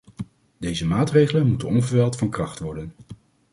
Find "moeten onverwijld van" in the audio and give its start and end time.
1.47-2.29